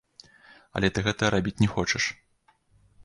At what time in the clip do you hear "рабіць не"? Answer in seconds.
1.35-1.69